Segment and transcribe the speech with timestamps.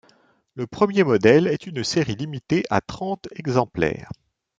[0.55, 4.09] Le premier modèle est une série limitée à trente exemplaires.